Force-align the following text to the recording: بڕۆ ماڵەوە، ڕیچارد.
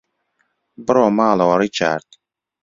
بڕۆ 0.85 1.07
ماڵەوە، 1.17 1.55
ڕیچارد. 1.61 2.09